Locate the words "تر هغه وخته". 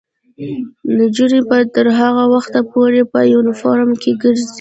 1.75-2.59